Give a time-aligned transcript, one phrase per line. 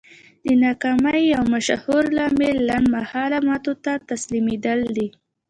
[0.45, 5.07] د ناکامۍ يو مشهور لامل لنډ مهاله ماتو ته تسليمېدل دي.